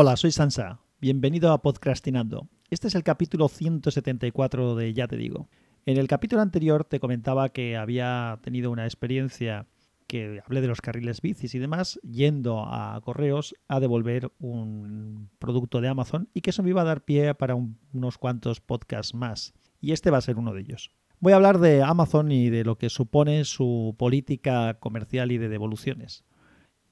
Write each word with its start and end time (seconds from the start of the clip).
Hola, 0.00 0.16
soy 0.16 0.30
Sansa. 0.30 0.78
Bienvenido 1.00 1.50
a 1.50 1.60
Podcastinando. 1.60 2.46
Este 2.70 2.86
es 2.86 2.94
el 2.94 3.02
capítulo 3.02 3.48
174 3.48 4.76
de 4.76 4.94
Ya 4.94 5.08
te 5.08 5.16
digo. 5.16 5.48
En 5.86 5.96
el 5.96 6.06
capítulo 6.06 6.40
anterior 6.40 6.84
te 6.84 7.00
comentaba 7.00 7.48
que 7.48 7.76
había 7.76 8.38
tenido 8.44 8.70
una 8.70 8.84
experiencia 8.84 9.66
que 10.06 10.40
hablé 10.46 10.60
de 10.60 10.68
los 10.68 10.80
carriles 10.80 11.20
bicis 11.20 11.56
y 11.56 11.58
demás, 11.58 11.98
yendo 12.04 12.60
a 12.60 13.00
correos 13.00 13.56
a 13.66 13.80
devolver 13.80 14.30
un 14.38 15.30
producto 15.40 15.80
de 15.80 15.88
Amazon 15.88 16.28
y 16.32 16.42
que 16.42 16.50
eso 16.50 16.62
me 16.62 16.70
iba 16.70 16.82
a 16.82 16.84
dar 16.84 17.04
pie 17.04 17.34
para 17.34 17.56
unos 17.56 18.18
cuantos 18.18 18.60
podcasts 18.60 19.16
más. 19.16 19.52
Y 19.80 19.90
este 19.90 20.12
va 20.12 20.18
a 20.18 20.20
ser 20.20 20.38
uno 20.38 20.54
de 20.54 20.60
ellos. 20.60 20.92
Voy 21.18 21.32
a 21.32 21.36
hablar 21.36 21.58
de 21.58 21.82
Amazon 21.82 22.30
y 22.30 22.50
de 22.50 22.62
lo 22.62 22.78
que 22.78 22.88
supone 22.88 23.44
su 23.44 23.96
política 23.98 24.74
comercial 24.74 25.32
y 25.32 25.38
de 25.38 25.48
devoluciones. 25.48 26.22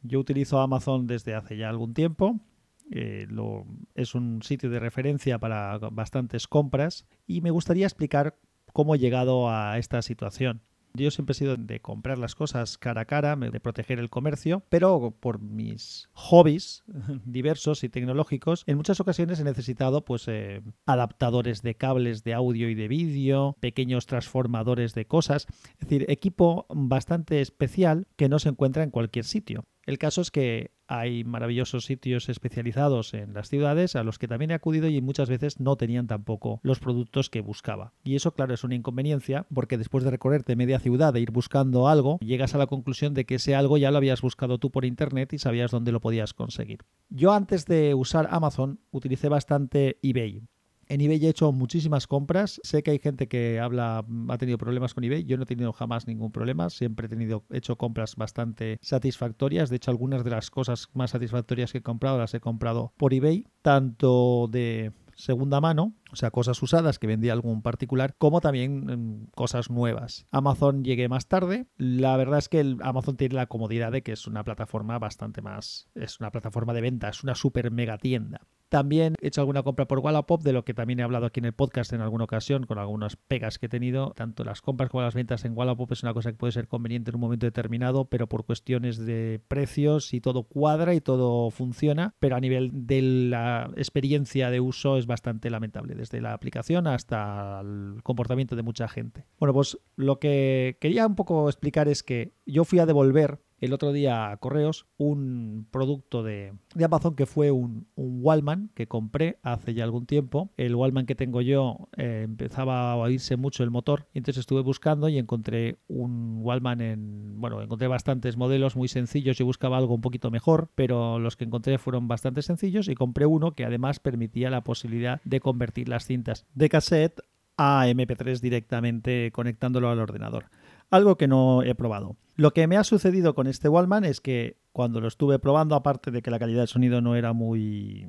Yo 0.03 0.19
utilizo 0.19 0.59
Amazon 0.59 1.07
desde 1.07 1.37
hace 1.37 1.57
ya 1.57 1.69
algún 1.69 1.95
tiempo. 1.95 2.41
Es 2.91 4.15
un 4.15 4.43
sitio 4.43 4.71
de 4.71 4.81
referencia 4.81 5.39
para 5.39 5.79
bastantes 5.79 6.47
compras 6.47 7.07
y 7.27 7.41
me 7.41 7.51
gustaría 7.51 7.87
explicar 7.87 8.37
cómo 8.73 8.95
he 8.95 8.99
llegado 8.99 9.51
a 9.51 9.79
esta 9.79 10.03
situación. 10.03 10.63
Yo 10.97 11.11
siempre 11.11 11.33
he 11.33 11.35
sido 11.35 11.57
de 11.57 11.81
comprar 11.81 12.17
las 12.19 12.35
cosas 12.35 12.79
cara 12.79 13.03
a 13.03 13.05
cara, 13.05 13.37
de 13.37 13.61
proteger 13.61 13.99
el 13.99 14.09
comercio, 14.09 14.63
pero 14.71 15.15
por 15.21 15.41
mis 15.41 16.09
hobbies 16.13 16.85
diversos 17.27 17.85
y 17.85 17.89
tecnológicos, 17.89 18.65
en 18.67 18.77
muchas 18.79 19.01
ocasiones 19.01 19.39
he 19.39 19.45
necesitado 19.45 20.05
pues 20.05 20.27
eh, 20.29 20.63
adaptadores 20.87 21.63
de 21.63 21.75
cables 21.75 22.25
de 22.25 22.33
audio 22.33 22.71
y 22.71 22.75
de 22.75 22.89
vídeo, 22.89 23.57
pequeños 23.61 24.07
transformadores 24.07 24.95
de 24.95 25.07
cosas, 25.07 25.47
es 25.73 25.81
decir, 25.81 26.07
equipo 26.09 26.67
bastante 26.71 27.41
especial 27.41 28.07
que 28.17 28.29
no 28.29 28.39
se 28.39 28.49
encuentra 28.49 28.83
en 28.83 28.91
cualquier 28.91 29.27
sitio. 29.27 29.67
El 29.85 29.99
caso 29.99 30.21
es 30.21 30.31
que 30.31 30.76
hay 30.89 31.25
maravillosos 31.25 31.85
sitios 31.85 32.29
especializados 32.29 33.15
en 33.15 33.35
las 33.35 33.49
ciudades 33.49 33.97
a 33.97 34.03
los 34.03 34.19
que 34.19 34.29
también 34.29 34.51
he 34.51 34.55
acudido 34.55 34.89
y 34.89 35.01
muchas 35.01 35.29
veces 35.29 35.61
no 35.61 35.77
tenían 35.77 36.07
tampoco 36.07 36.61
los 36.63 36.79
productos 36.79 37.31
que 37.31 37.41
buscaba. 37.41 37.93
Y 38.05 38.17
eso, 38.17 38.33
claro, 38.33 38.55
es 38.55 38.65
una 38.65 38.75
inconveniencia 38.75 39.47
porque 39.53 39.79
después 39.79 40.05
de 40.05 40.11
recorrerte 40.11 40.57
media 40.57 40.79
ciudad 40.79 41.15
e 41.17 41.21
ir 41.21 41.31
buscando 41.31 41.89
algo, 41.89 42.19
llegas 42.21 42.55
a 42.55 42.59
la 42.59 42.67
conclusión 42.67 43.15
de 43.15 43.25
que 43.25 43.37
ese 43.37 43.55
algo 43.55 43.79
ya 43.79 43.91
lo 43.91 43.99
habías 43.99 44.23
buscado 44.23 44.59
tú 44.59 44.71
por 44.71 44.85
internet 44.85 45.33
y 45.33 45.39
sabías 45.39 45.71
dónde 45.71 45.93
lo 45.93 46.01
podías 46.01 46.35
conseguir. 46.35 46.81
Yo 47.09 47.33
antes 47.33 47.67
de 47.67 47.95
usar 47.95 48.29
Amazon 48.31 48.81
utilicé 48.91 49.29
bastante 49.29 49.99
eBay. 50.03 50.43
En 50.89 51.01
eBay 51.01 51.25
he 51.25 51.29
hecho 51.29 51.53
muchísimas 51.53 52.07
compras. 52.07 52.61
Sé 52.63 52.83
que 52.83 52.93
hay 52.93 52.99
gente 52.99 53.29
que 53.29 53.61
habla, 53.61 54.05
ha 54.29 54.39
tenido 54.39 54.59
problemas 54.59 54.95
con 54.95 55.05
eBay. 55.05 55.25
Yo 55.25 55.37
no 55.37 55.43
he 55.43 55.47
tenido 55.47 55.73
jamás 55.73 56.07
ningún 56.07 56.31
problema. 56.31 56.71
Siempre 56.71 57.07
he 57.07 57.09
tenido, 57.09 57.45
hecho 57.51 57.77
compras 57.77 58.17
bastante 58.17 58.79
satisfactorias. 58.83 59.71
De 59.71 59.77
hecho, 59.77 59.91
algunas 59.91 60.23
de 60.25 60.31
las 60.31 60.51
cosas 60.51 60.89
más 60.95 61.11
satisfactorias 61.11 61.73
que 61.73 61.79
he 61.79 61.83
comprado 61.83 62.19
las 62.19 62.35
he 62.35 62.41
comprado 62.41 62.93
por 62.97 63.13
eBay, 63.15 63.47
tanto 63.63 64.49
de 64.51 64.93
segunda 65.17 65.61
mano, 65.61 65.95
o 66.13 66.17
sea, 66.17 66.31
cosas 66.31 66.63
usadas 66.63 66.99
que 66.99 67.07
vendía 67.07 67.33
algún 67.33 67.63
particular, 67.63 68.15
como 68.19 68.41
también 68.41 68.85
mm, 68.85 69.27
cosas 69.35 69.71
nuevas. 69.71 70.27
Amazon 70.31 70.85
llegué 70.85 71.09
más 71.09 71.27
tarde. 71.27 71.67
La 71.77 72.17
verdad 72.17 72.39
es 72.39 72.49
que 72.49 72.77
Amazon 72.81 73.17
tiene 73.17 73.35
la 73.35 73.47
comodidad 73.47 73.91
de 73.93 74.03
que 74.03 74.13
es 74.13 74.27
una 74.27 74.45
plataforma 74.45 74.99
bastante 74.99 75.43
más, 75.43 75.89
es 75.95 76.21
una 76.21 76.31
plataforma 76.31 76.75
de 76.75 76.83
venta, 76.83 77.09
es 77.09 77.25
una 77.25 77.35
super 77.35 77.71
mega 77.71 77.99
tienda. 77.99 78.43
También 78.69 79.15
he 79.21 79.29
hecho 79.29 79.41
alguna 79.41 79.63
compra 79.63 79.87
por 79.87 80.01
Wallapop, 80.01 80.43
de 80.43 80.53
lo 80.53 80.65
que 80.65 80.75
también 80.75 81.01
he 81.01 81.03
hablado 81.03 81.27
aquí 81.27 81.41
en 81.41 81.47
el 81.47 81.53
podcast 81.53 81.93
en 81.93 82.01
alguna 82.01 82.25
ocasión, 82.25 82.67
con 82.67 82.79
algunas 82.79 83.17
pegas 83.17 83.59
que 83.59 83.67
he 83.67 83.69
tenido. 83.69 84.13
Tanto 84.17 84.45
las 84.45 84.61
compras 84.61 84.91
como 84.91 85.03
las 85.03 85.15
ventas 85.15 85.45
en 85.45 85.57
Wallapop 85.57 85.93
es 85.93 86.03
una 86.03 86.15
cosa 86.15 86.33
que 86.33 86.39
puede 86.39 86.53
ser 86.53 86.69
conveniente 86.69 87.11
en 87.11 87.17
un 87.17 87.21
momento 87.21 87.47
determinado, 87.47 88.07
pero 88.07 88.29
por 88.29 88.45
cuestiones 88.45 88.99
de 88.99 89.41
precios 89.47 90.13
y 90.15 90.21
todo 90.21 90.45
cuadra 90.45 90.95
y 90.95 91.01
todo 91.01 91.51
funciona, 91.51 92.15
pero 92.19 92.37
a 92.37 92.41
nivel 92.41 92.71
de 92.73 93.03
la 93.03 93.71
experiencia 93.77 94.51
de 94.51 94.61
uso 94.61 94.97
es 94.97 95.07
bastante 95.07 95.51
lamentable, 95.51 95.95
desde 95.95 96.21
la 96.21 96.33
aplicación 96.33 96.87
hasta 96.87 97.61
el 97.61 98.03
comportamiento 98.03 98.57
de 98.57 98.63
mucha 98.63 98.89
gente. 98.89 99.27
Bueno, 99.39 99.53
pues 99.55 99.79
lo 99.97 100.19
que 100.19 100.77
quería 100.81 101.07
un 101.07 101.15
poco 101.15 101.49
explicar 101.49 101.89
es 101.89 102.03
que 102.03 102.35
yo 102.47 102.65
fui 102.65 102.79
a 102.79 102.87
devolver 102.87 103.41
el 103.61 103.73
otro 103.73 103.93
día 103.93 104.31
a 104.31 104.37
correos 104.37 104.87
un 104.99 105.67
producto 105.71 106.23
de, 106.23 106.53
Amazon 106.83 107.15
que 107.15 107.27
fue 107.27 107.51
un, 107.51 107.87
un, 107.95 108.19
Wallman 108.23 108.71
que 108.75 108.87
compré 108.87 109.39
hace 109.43 109.75
ya 109.75 109.85
algún 109.85 110.07
tiempo. 110.07 110.51
El 110.57 110.75
Wallman 110.75 111.07
que 111.07 111.15
tengo 111.15 111.41
yo 111.41 111.89
eh, 111.97 112.23
empezaba 112.25 112.93
a 112.93 112.97
oírse 112.97 113.37
mucho 113.37 113.63
el 113.63 113.71
motor, 113.71 114.07
entonces 114.15 114.41
estuve 114.41 114.61
buscando 114.63 115.09
y 115.09 115.19
encontré 115.19 115.77
un 115.89 116.39
Wallman 116.41 116.81
en, 116.81 117.41
bueno, 117.41 117.63
encontré 117.63 117.89
bastantes 117.89 118.37
modelos 118.37 118.77
muy 118.77 118.89
sencillos. 118.89 119.39
Yo 119.39 119.47
buscaba 119.47 119.79
algo 119.79 119.95
un 119.95 120.01
poquito 120.01 120.31
mejor, 120.31 120.69
pero 120.75 121.19
los 121.19 121.37
que 121.37 121.45
encontré 121.45 121.79
fueron 121.79 122.09
bastante 122.09 122.43
sencillos 122.43 122.89
y 122.89 122.95
compré 122.95 123.27
uno 123.27 123.53
que 123.53 123.65
además 123.65 124.01
permitía 124.01 124.51
la 124.51 124.63
posibilidad 124.63 125.21
de 125.25 125.41
convertir 125.41 125.89
las 125.89 126.07
cintas 126.07 126.47
de 126.55 126.69
cassette 126.69 127.21
a 127.57 127.87
MP3 127.89 128.41
directamente 128.41 129.31
conectándolo 129.33 129.89
al 129.89 129.99
ordenador. 129.99 130.47
Algo 130.91 131.17
que 131.17 131.29
no 131.29 131.63
he 131.63 131.75
probado. 131.75 132.17
Lo 132.37 132.53
que 132.53 132.67
me 132.67 132.77
ha 132.77 132.85
sucedido 132.85 133.35
con 133.35 133.47
este 133.47 133.69
Wallman 133.69 134.05
es 134.05 134.21
que 134.21 134.59
cuando 134.73 135.01
lo 135.01 135.09
estuve 135.09 135.39
probando, 135.39 135.75
aparte 135.75 136.11
de 136.11 136.23
que 136.23 136.31
la 136.31 136.39
calidad 136.39 136.61
del 136.61 136.69
sonido 136.69 137.01
no 137.01 137.17
era 137.17 137.33
muy 137.33 138.07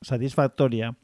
satisfactoria, 0.00 0.96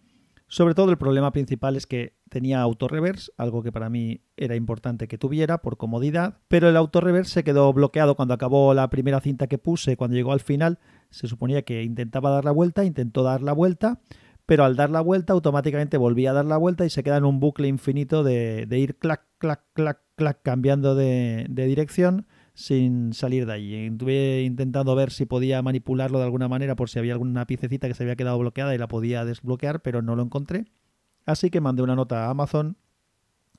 sobre 0.52 0.74
todo 0.74 0.90
el 0.90 0.98
problema 0.98 1.32
principal 1.32 1.76
es 1.76 1.86
que 1.86 2.18
tenía 2.28 2.60
auto-reverse, 2.60 3.32
algo 3.38 3.62
que 3.62 3.72
para 3.72 3.88
mí 3.88 4.20
era 4.36 4.54
importante 4.54 5.08
que 5.08 5.16
tuviera 5.16 5.62
por 5.62 5.78
comodidad, 5.78 6.40
pero 6.48 6.68
el 6.68 6.76
auto-reverse 6.76 7.32
se 7.32 7.44
quedó 7.44 7.72
bloqueado 7.72 8.16
cuando 8.16 8.34
acabó 8.34 8.74
la 8.74 8.90
primera 8.90 9.20
cinta 9.20 9.46
que 9.46 9.56
puse, 9.56 9.96
cuando 9.96 10.14
llegó 10.14 10.32
al 10.32 10.40
final, 10.40 10.78
se 11.08 11.26
suponía 11.26 11.62
que 11.62 11.82
intentaba 11.82 12.28
dar 12.28 12.44
la 12.44 12.50
vuelta, 12.50 12.84
intentó 12.84 13.22
dar 13.22 13.40
la 13.42 13.54
vuelta, 13.54 14.00
pero 14.44 14.64
al 14.64 14.76
dar 14.76 14.90
la 14.90 15.00
vuelta 15.00 15.32
automáticamente 15.32 15.96
volvía 15.96 16.32
a 16.32 16.34
dar 16.34 16.44
la 16.44 16.58
vuelta 16.58 16.84
y 16.84 16.90
se 16.90 17.02
queda 17.02 17.16
en 17.16 17.24
un 17.24 17.40
bucle 17.40 17.68
infinito 17.68 18.22
de, 18.22 18.66
ir 18.70 18.98
clac, 18.98 19.22
clac, 19.38 19.62
clac, 19.72 20.00
clac, 20.16 20.42
cambiando 20.42 20.94
de 20.94 21.46
dirección 21.48 22.26
sin 22.54 23.12
salir 23.12 23.46
de 23.46 23.52
allí. 23.52 23.74
Estuve 23.86 24.42
intentando 24.42 24.94
ver 24.94 25.10
si 25.10 25.24
podía 25.24 25.62
manipularlo 25.62 26.18
de 26.18 26.24
alguna 26.24 26.48
manera 26.48 26.76
por 26.76 26.90
si 26.90 26.98
había 26.98 27.14
alguna 27.14 27.46
piececita 27.46 27.88
que 27.88 27.94
se 27.94 28.02
había 28.02 28.16
quedado 28.16 28.38
bloqueada 28.38 28.74
y 28.74 28.78
la 28.78 28.88
podía 28.88 29.24
desbloquear, 29.24 29.80
pero 29.82 30.02
no 30.02 30.16
lo 30.16 30.22
encontré. 30.22 30.66
Así 31.24 31.50
que 31.50 31.60
mandé 31.60 31.82
una 31.82 31.96
nota 31.96 32.26
a 32.26 32.30
Amazon 32.30 32.76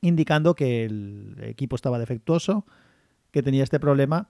indicando 0.01 0.53
que 0.53 0.85
el 0.85 1.37
equipo 1.41 1.75
estaba 1.75 1.97
defectuoso, 1.97 2.65
que 3.31 3.41
tenía 3.41 3.63
este 3.63 3.79
problema 3.79 4.29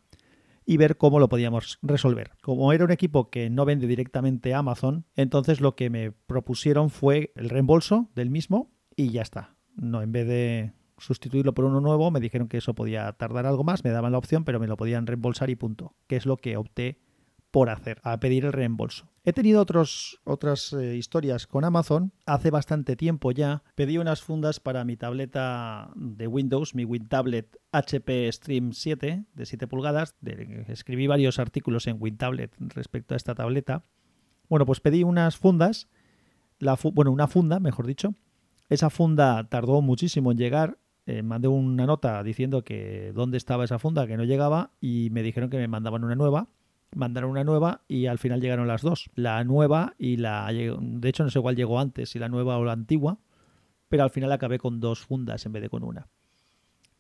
y 0.66 0.78
ver 0.78 0.98
cómo 0.98 1.20
lo 1.20 1.28
podíamos 1.28 1.80
resolver. 1.82 2.32
Como 2.42 2.72
era 2.72 2.86
un 2.86 2.92
equipo 2.92 3.30
que 3.30 3.50
no 3.50 3.66
vende 3.66 3.88
directamente 3.88 4.54
a 4.54 4.60
Amazon, 4.60 5.06
entonces 5.16 5.60
lo 5.60 5.76
que 5.76 5.90
me 5.90 6.12
propusieron 6.12 6.90
fue 6.90 7.34
el 7.36 7.50
reembolso 7.50 8.10
del 8.16 8.30
mismo 8.30 8.72
y 8.96 9.10
ya 9.10 9.24
está. 9.24 9.56
No, 9.76 10.02
en 10.02 10.12
vez 10.12 10.28
de 10.28 10.74
sustituirlo 11.04 11.54
por 11.54 11.66
uno 11.66 11.82
nuevo, 11.82 12.12
me 12.12 12.20
dijeron 12.20 12.48
que 12.48 12.58
eso 12.58 12.74
podía 12.74 13.12
tardar 13.14 13.46
algo 13.46 13.64
más, 13.64 13.84
me 13.84 13.92
daban 13.92 14.12
la 14.12 14.18
opción, 14.18 14.44
pero 14.44 14.60
me 14.60 14.68
lo 14.68 14.78
podían 14.78 15.06
reembolsar 15.08 15.50
y 15.50 15.56
punto, 15.56 15.96
que 16.08 16.16
es 16.16 16.26
lo 16.26 16.38
que 16.38 16.58
opté 16.58 17.00
por 17.52 17.70
hacer, 17.70 18.00
a 18.04 18.20
pedir 18.20 18.46
el 18.46 18.52
reembolso. 18.52 19.08
He 19.26 19.32
tenido 19.32 19.62
otros, 19.62 20.20
otras 20.24 20.74
eh, 20.74 20.96
historias 20.96 21.46
con 21.46 21.64
Amazon. 21.64 22.12
Hace 22.26 22.50
bastante 22.50 22.96
tiempo 22.96 23.32
ya 23.32 23.64
pedí 23.76 24.00
unas 24.00 24.24
fundas 24.24 24.60
para 24.60 24.84
mi 24.86 24.98
tableta 24.98 25.92
de 25.96 26.26
Windows, 26.26 26.74
mi 26.74 26.84
WinTablet 26.84 27.58
HP 27.72 28.32
Stream 28.32 28.74
7 28.74 29.26
de 29.32 29.46
7 29.46 29.68
pulgadas. 29.68 30.16
escribí 30.68 31.06
varios 31.06 31.38
artículos 31.38 31.86
en 31.86 31.98
WinTablet 32.00 32.56
respecto 32.58 33.14
a 33.14 33.18
esta 33.18 33.36
tableta. 33.36 33.86
Bueno, 34.50 34.66
pues 34.66 34.80
pedí 34.80 35.04
unas 35.04 35.38
fundas, 35.38 35.88
bueno, 36.94 37.12
una 37.12 37.28
funda, 37.28 37.60
mejor 37.60 37.86
dicho. 37.86 38.16
Esa 38.68 38.90
funda 38.90 39.48
tardó 39.48 39.82
muchísimo 39.82 40.32
en 40.32 40.38
llegar 40.38 40.80
eh, 41.06 41.24
mandé 41.24 41.48
una 41.48 41.86
nota 41.86 42.24
diciendo 42.24 42.64
que 42.64 43.12
dónde 43.14 43.38
estaba 43.38 43.66
esa 43.66 43.80
funda, 43.80 44.08
que 44.08 44.18
no 44.18 44.24
llegaba, 44.24 44.72
y 44.80 45.10
me 45.12 45.24
dijeron 45.24 45.50
que 45.50 45.58
me 45.58 45.68
mandaban 45.68 46.04
una 46.04 46.16
nueva. 46.16 46.48
Mandaron 46.96 47.32
una 47.32 47.44
nueva 47.44 47.82
y 47.88 48.06
al 48.06 48.20
final 48.20 48.40
llegaron 48.40 48.68
las 48.68 48.84
dos. 48.84 49.10
La 49.16 49.44
nueva 49.44 49.96
y 49.98 50.18
la... 50.18 50.52
De 50.52 51.10
hecho, 51.10 51.24
no 51.24 51.32
sé 51.32 51.42
cuál 51.42 51.56
llegó 51.56 51.80
antes, 51.80 52.12
si 52.12 52.20
la 52.20 52.30
nueva 52.30 52.58
o 52.58 52.64
la 52.64 52.74
antigua, 52.74 53.18
pero 53.90 54.04
al 54.04 54.12
final 54.12 54.32
acabé 54.32 54.60
con 54.60 54.80
dos 54.80 55.00
fundas 55.00 55.46
en 55.46 55.54
vez 55.54 55.64
de 55.64 55.70
con 55.70 55.84
una. 55.84 56.08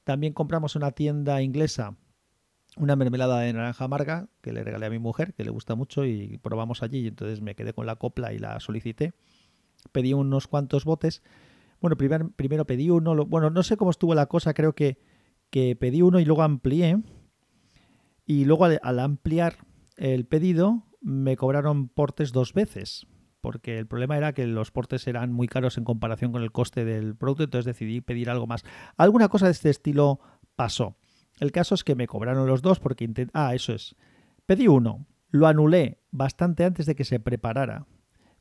También 0.03 0.33
compramos 0.33 0.75
una 0.75 0.91
tienda 0.91 1.41
inglesa 1.41 1.95
una 2.77 2.95
mermelada 2.95 3.39
de 3.39 3.53
naranja 3.53 3.85
amarga 3.85 4.27
que 4.41 4.51
le 4.51 4.63
regalé 4.63 4.87
a 4.87 4.89
mi 4.89 4.99
mujer, 4.99 5.33
que 5.33 5.43
le 5.43 5.51
gusta 5.51 5.75
mucho, 5.75 6.05
y 6.05 6.37
probamos 6.39 6.81
allí. 6.81 6.99
Y 6.99 7.07
entonces 7.07 7.41
me 7.41 7.55
quedé 7.55 7.73
con 7.73 7.85
la 7.85 7.95
copla 7.95 8.33
y 8.33 8.39
la 8.39 8.59
solicité. 8.59 9.13
Pedí 9.91 10.13
unos 10.13 10.47
cuantos 10.47 10.85
botes 10.85 11.21
bueno, 11.83 11.97
primero 11.97 12.65
pedí 12.65 12.89
uno, 12.89 13.25
bueno, 13.25 13.49
no 13.49 13.61
sé 13.61 13.75
cómo 13.75 13.91
estuvo 13.91 14.15
la 14.15 14.27
cosa, 14.27 14.53
creo 14.53 14.73
que, 14.73 14.97
que 15.49 15.75
pedí 15.75 16.01
uno 16.01 16.21
y 16.21 16.25
luego 16.25 16.41
amplié. 16.41 16.97
Y 18.25 18.45
luego 18.45 18.63
al, 18.63 18.99
ampliar 18.99 19.57
el 19.97 20.25
pedido 20.25 20.85
me 21.01 21.35
cobraron 21.35 21.89
portes 21.89 22.31
dos 22.31 22.53
veces, 22.53 23.05
porque 23.41 23.79
el 23.79 23.85
problema 23.85 24.15
era 24.15 24.31
que 24.31 24.47
los 24.47 24.71
portes 24.71 25.05
eran 25.07 25.33
muy 25.33 25.49
caros 25.49 25.77
en 25.77 25.83
comparación 25.83 26.31
con 26.31 26.41
el 26.41 26.53
coste 26.53 26.85
del 26.85 27.17
producto, 27.17 27.43
entonces 27.43 27.65
decidí 27.65 27.99
pedir 27.99 28.29
algo 28.29 28.47
más. 28.47 28.63
Alguna 28.95 29.27
cosa 29.27 29.47
de 29.47 29.51
este 29.51 29.69
estilo 29.69 30.21
pasó. 30.55 30.95
El 31.41 31.51
caso 31.51 31.75
es 31.75 31.83
que 31.83 31.95
me 31.95 32.07
cobraron 32.07 32.47
los 32.47 32.61
dos 32.61 32.79
porque 32.79 33.03
intenté... 33.03 33.29
Ah, 33.33 33.53
eso 33.53 33.73
es. 33.73 33.97
Pedí 34.45 34.69
uno, 34.69 35.05
lo 35.31 35.47
anulé 35.47 35.99
bastante 36.11 36.63
antes 36.63 36.85
de 36.85 36.95
que 36.95 37.03
se 37.03 37.19
preparara 37.19 37.87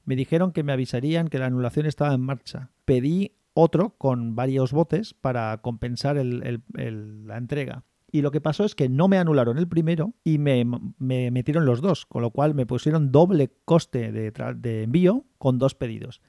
Me 0.04 0.16
dijeron 0.16 0.52
que 0.52 0.62
me 0.62 0.72
avisarían 0.72 1.28
que 1.28 1.38
la 1.38 1.46
anulación 1.46 1.86
estaba 1.86 2.14
en 2.14 2.20
marcha. 2.20 2.70
Pedí 2.84 3.36
otro 3.54 3.94
con 3.98 4.34
varios 4.34 4.72
botes 4.72 5.14
para 5.14 5.58
compensar 5.58 6.16
la 6.16 7.36
entrega. 7.36 7.84
Y 8.14 8.20
lo 8.20 8.30
que 8.30 8.42
pasó 8.42 8.64
es 8.64 8.74
que 8.74 8.90
no 8.90 9.08
me 9.08 9.16
anularon 9.16 9.56
el 9.56 9.66
primero 9.66 10.12
y 10.22 10.36
me, 10.36 10.66
metieron 10.98 11.64
los 11.64 11.80
dos, 11.80 12.04
con 12.04 12.20
lo 12.20 12.30
cual 12.30 12.54
me 12.54 12.66
pusieron 12.66 13.10
doble 13.10 13.50
coste 13.64 14.12
de, 14.12 14.82
envío 14.82 15.24
con 15.38 15.58
dos 15.58 15.74
pedidos. 15.74 16.20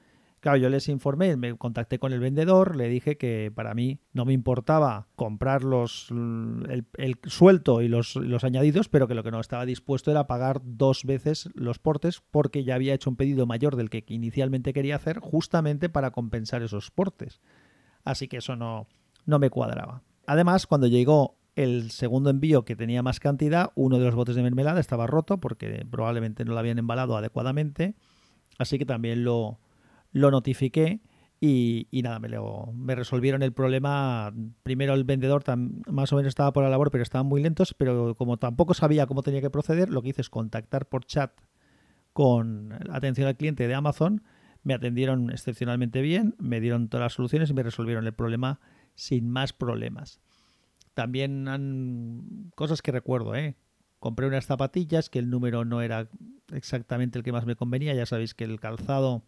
Claro, 0.44 0.58
yo 0.58 0.68
les 0.68 0.90
informé, 0.90 1.38
me 1.38 1.56
contacté 1.56 1.98
con 1.98 2.12
el 2.12 2.20
vendedor, 2.20 2.76
le 2.76 2.90
dije 2.90 3.16
que 3.16 3.50
para 3.54 3.72
mí 3.72 4.00
no 4.12 4.26
me 4.26 4.34
importaba 4.34 5.08
comprar 5.16 5.64
los, 5.64 6.10
el, 6.10 7.16
suelto 7.24 7.80
y 7.80 7.88
los, 7.88 8.14
los, 8.16 8.44
añadidos, 8.44 8.90
pero 8.90 9.08
que 9.08 9.14
lo 9.14 9.22
que 9.22 9.30
no 9.30 9.40
estaba 9.40 9.64
dispuesto 9.64 10.10
era 10.10 10.26
pagar 10.26 10.60
dos 10.62 11.04
veces 11.04 11.48
los 11.54 11.78
portes 11.78 12.22
porque 12.30 12.62
ya 12.62 12.74
había 12.74 12.92
hecho 12.92 13.08
un 13.08 13.16
pedido 13.16 13.46
mayor 13.46 13.74
del 13.76 13.88
que 13.88 14.04
inicialmente 14.06 14.74
quería 14.74 14.96
hacer 14.96 15.18
justamente 15.18 15.88
para 15.88 16.10
compensar 16.10 16.62
esos 16.62 16.90
portes. 16.90 17.40
Así 18.04 18.28
que 18.28 18.36
eso 18.36 18.54
no, 18.54 18.86
no 19.24 19.38
me 19.38 19.48
cuadraba. 19.48 20.02
Además, 20.26 20.66
cuando 20.66 20.88
llegó 20.88 21.38
el 21.56 21.90
segundo 21.90 22.28
envío 22.28 22.66
que 22.66 22.76
tenía 22.76 23.02
más 23.02 23.18
cantidad, 23.18 23.72
uno 23.76 23.98
de 23.98 24.04
los 24.04 24.14
botes 24.14 24.36
de 24.36 24.42
mermelada 24.42 24.80
estaba 24.80 25.06
roto 25.06 25.40
porque 25.40 25.86
probablemente 25.90 26.44
no 26.44 26.52
lo 26.52 26.58
habían 26.58 26.78
embalado 26.78 27.16
adecuadamente. 27.16 27.94
Así 28.58 28.78
que 28.78 28.84
también 28.84 29.24
lo, 29.24 29.58
lo 30.14 30.30
notifiqué 30.30 31.00
y, 31.40 32.00
nada, 32.02 32.20
me, 32.20 32.94
resolvieron 32.94 33.42
el 33.42 33.52
problema. 33.52 34.32
Primero 34.62 34.94
el 34.94 35.04
vendedor 35.04 35.44
más 35.90 36.10
o 36.10 36.16
menos 36.16 36.30
estaba 36.30 36.54
por 36.54 36.62
la 36.62 36.70
labor, 36.70 36.90
pero 36.90 37.02
estaban 37.02 37.26
muy 37.26 37.42
lentos. 37.42 37.74
Pero 37.74 38.14
como 38.14 38.38
tampoco 38.38 38.72
sabía 38.72 39.06
cómo 39.06 39.22
tenía 39.22 39.42
que 39.42 39.50
proceder, 39.50 39.90
lo 39.90 40.00
que 40.00 40.08
hice 40.10 40.22
es 40.22 40.30
contactar 40.30 40.86
por 40.88 41.04
chat 41.04 41.32
con 42.14 42.72
atención 42.90 43.28
al 43.28 43.36
cliente 43.36 43.68
de 43.68 43.74
Amazon. 43.74 44.22
Me 44.62 44.72
atendieron 44.72 45.30
excepcionalmente 45.30 46.00
bien, 46.00 46.34
me 46.38 46.60
dieron 46.60 46.88
todas 46.88 47.04
las 47.04 47.12
soluciones 47.12 47.50
y 47.50 47.54
me 47.54 47.62
resolvieron 47.62 48.06
el 48.06 48.14
problema 48.14 48.60
sin 48.94 49.28
más 49.28 49.52
problemas. 49.52 50.20
También 50.94 52.50
cosas 52.54 52.80
que 52.80 52.92
recuerdo, 52.92 53.34
¿eh? 53.34 53.56
Compré 53.98 54.26
unas 54.26 54.46
zapatillas 54.46 55.10
que 55.10 55.18
el 55.18 55.28
número 55.28 55.66
no 55.66 55.82
era 55.82 56.08
exactamente 56.52 57.18
el 57.18 57.24
que 57.24 57.32
más 57.32 57.44
me 57.44 57.56
convenía. 57.56 57.92
Ya 57.94 58.06
sabéis 58.06 58.32
que 58.32 58.44
el 58.44 58.60
calzado, 58.60 59.24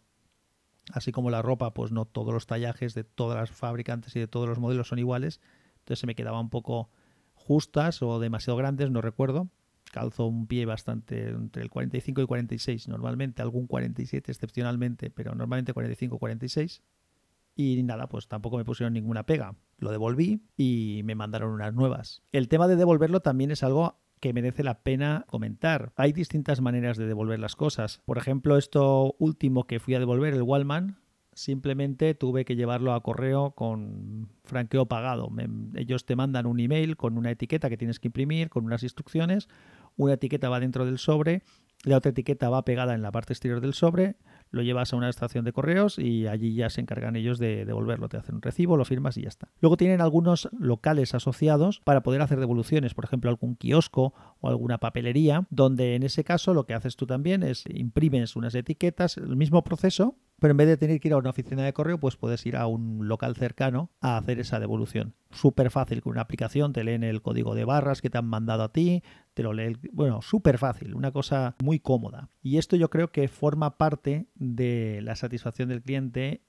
así 0.92 1.12
como 1.12 1.30
la 1.30 1.42
ropa, 1.42 1.74
pues 1.74 1.92
no 1.92 2.04
todos 2.04 2.32
los 2.32 2.46
tallajes 2.46 2.94
de 2.94 3.04
todas 3.04 3.38
las 3.38 3.50
fabricantes 3.50 4.14
y 4.16 4.20
de 4.20 4.28
todos 4.28 4.48
los 4.48 4.58
modelos 4.58 4.88
son 4.88 4.98
iguales. 4.98 5.40
Entonces 5.78 6.00
se 6.00 6.06
me 6.06 6.14
quedaba 6.14 6.40
un 6.40 6.50
poco 6.50 6.90
justas 7.34 8.02
o 8.02 8.18
demasiado 8.18 8.56
grandes, 8.56 8.90
no 8.90 9.00
recuerdo. 9.00 9.48
Calzo 9.92 10.26
un 10.26 10.46
pie 10.46 10.66
bastante 10.66 11.28
entre 11.28 11.62
el 11.62 11.70
45 11.70 12.20
y 12.20 12.26
46, 12.26 12.88
normalmente 12.88 13.40
algún 13.40 13.66
47 13.66 14.32
excepcionalmente, 14.32 15.10
pero 15.10 15.34
normalmente 15.34 15.72
45 15.72 16.18
46. 16.18 16.82
Y 17.54 17.82
nada, 17.84 18.08
pues 18.08 18.28
tampoco 18.28 18.58
me 18.58 18.64
pusieron 18.64 18.92
ninguna 18.92 19.24
pega. 19.24 19.54
Lo 19.78 19.90
devolví 19.90 20.42
y 20.56 21.00
me 21.04 21.14
mandaron 21.14 21.52
unas 21.52 21.72
nuevas. 21.72 22.22
El 22.32 22.48
tema 22.48 22.68
de 22.68 22.76
devolverlo 22.76 23.20
también 23.20 23.50
es 23.50 23.62
algo 23.62 23.98
que 24.20 24.32
merece 24.32 24.62
la 24.64 24.80
pena 24.80 25.24
comentar. 25.28 25.92
Hay 25.96 26.12
distintas 26.12 26.60
maneras 26.60 26.96
de 26.96 27.06
devolver 27.06 27.38
las 27.38 27.56
cosas. 27.56 28.02
Por 28.04 28.18
ejemplo, 28.18 28.56
esto 28.56 29.14
último 29.18 29.64
que 29.64 29.80
fui 29.80 29.94
a 29.94 29.98
devolver, 29.98 30.34
el 30.34 30.42
Wallman, 30.42 30.98
simplemente 31.32 32.14
tuve 32.14 32.46
que 32.46 32.56
llevarlo 32.56 32.94
a 32.94 33.02
correo 33.02 33.50
con 33.50 34.30
franqueo 34.44 34.86
pagado. 34.86 35.30
ellos 35.74 36.06
te 36.06 36.16
mandan 36.16 36.46
un 36.46 36.60
email 36.60 36.96
con 36.96 37.18
una 37.18 37.30
etiqueta 37.30 37.68
que 37.68 37.76
tienes 37.76 38.00
que 38.00 38.08
imprimir, 38.08 38.48
con 38.48 38.64
unas 38.64 38.82
instrucciones. 38.82 39.48
Una 39.96 40.14
etiqueta 40.14 40.48
va 40.48 40.60
dentro 40.60 40.86
del 40.86 40.98
sobre, 40.98 41.42
la 41.84 41.98
otra 41.98 42.10
etiqueta 42.10 42.48
va 42.48 42.64
pegada 42.64 42.94
en 42.94 43.02
la 43.02 43.12
parte 43.12 43.32
exterior 43.32 43.60
del 43.60 43.74
sobre 43.74 44.16
lo 44.50 44.62
llevas 44.62 44.92
a 44.92 44.96
una 44.96 45.08
estación 45.08 45.44
de 45.44 45.52
correos 45.52 45.98
y 45.98 46.26
allí 46.26 46.54
ya 46.54 46.70
se 46.70 46.80
encargan 46.80 47.16
ellos 47.16 47.38
de 47.38 47.64
devolverlo. 47.64 48.08
Te 48.08 48.16
hacen 48.16 48.36
un 48.36 48.42
recibo, 48.42 48.76
lo 48.76 48.84
firmas 48.84 49.16
y 49.16 49.22
ya 49.22 49.28
está. 49.28 49.48
Luego 49.60 49.76
tienen 49.76 50.00
algunos 50.00 50.48
locales 50.58 51.14
asociados 51.14 51.80
para 51.80 52.02
poder 52.02 52.22
hacer 52.22 52.40
devoluciones, 52.40 52.94
por 52.94 53.04
ejemplo, 53.04 53.30
algún 53.30 53.56
kiosco 53.56 54.14
o 54.40 54.48
alguna 54.48 54.78
papelería, 54.78 55.46
donde 55.50 55.94
en 55.94 56.02
ese 56.02 56.24
caso 56.24 56.54
lo 56.54 56.64
que 56.64 56.74
haces 56.74 56.96
tú 56.96 57.06
también 57.06 57.42
es 57.42 57.64
imprimes 57.68 58.36
unas 58.36 58.54
etiquetas, 58.54 59.16
el 59.16 59.36
mismo 59.36 59.62
proceso, 59.64 60.16
pero 60.38 60.50
en 60.50 60.56
vez 60.56 60.68
de 60.68 60.76
tener 60.76 61.00
que 61.00 61.08
ir 61.08 61.14
a 61.14 61.18
una 61.18 61.30
oficina 61.30 61.64
de 61.64 61.72
correo, 61.72 61.98
pues 61.98 62.16
puedes 62.16 62.44
ir 62.46 62.56
a 62.56 62.66
un 62.66 63.08
local 63.08 63.36
cercano 63.36 63.90
a 64.00 64.16
hacer 64.16 64.38
esa 64.38 64.60
devolución. 64.60 65.14
Súper 65.30 65.70
fácil, 65.70 66.02
con 66.02 66.12
una 66.12 66.22
aplicación 66.22 66.72
te 66.72 66.84
leen 66.84 67.04
el 67.04 67.22
código 67.22 67.54
de 67.54 67.64
barras 67.64 68.02
que 68.02 68.10
te 68.10 68.18
han 68.18 68.26
mandado 68.26 68.62
a 68.62 68.72
ti, 68.72 69.02
te 69.34 69.42
lo 69.42 69.52
lee, 69.52 69.78
bueno, 69.92 70.22
súper 70.22 70.58
fácil, 70.58 70.94
una 70.94 71.12
cosa 71.12 71.56
muy 71.62 71.78
cómoda. 71.78 72.30
Y 72.42 72.58
esto 72.58 72.76
yo 72.76 72.90
creo 72.90 73.10
que 73.10 73.28
forma 73.28 73.78
parte 73.78 74.26
de 74.34 75.00
la 75.02 75.16
satisfacción 75.16 75.68
del 75.68 75.82
cliente 75.82 76.42